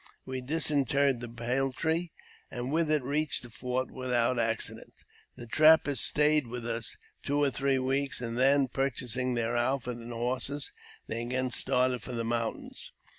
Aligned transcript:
We 0.25 0.41
disinterred 0.41 1.19
the 1.19 1.27
peltry, 1.29 2.11
and 2.49 2.71
with 2.71 2.89
it 2.89 3.03
reached 3.03 3.43
the 3.43 3.51
fort 3.51 3.91
without 3.91 4.39
accident. 4.39 4.95
The 5.35 5.45
trappers 5.45 6.01
stayed 6.01 6.47
with 6.47 6.65
us 6.65 6.97
two 7.21 7.37
or 7.37 7.51
three 7.51 7.77
weeks, 7.77 8.19
and 8.19 8.35
then, 8.35 8.67
purchasing 8.67 9.35
their 9.35 9.55
outfit 9.55 9.97
and 9.97 10.11
horses, 10.11 10.71
they 11.05 11.21
again 11.21 11.51
started 11.51 12.01
for 12.01 12.13
the 12.13 12.25
mountains. 12.25 12.91